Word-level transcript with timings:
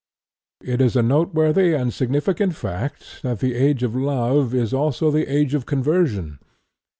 It 0.63 0.81
is 0.81 0.95
a 0.95 1.03
noteworthy 1.03 1.73
and 1.75 1.93
significant 1.93 2.55
fact 2.55 3.21
that 3.21 3.37
the 3.39 3.53
age 3.53 3.83
of 3.83 3.95
love 3.95 4.51
is 4.51 4.73
also 4.73 5.11
the 5.11 5.31
age 5.31 5.53
of 5.53 5.67
conversion. 5.67 6.39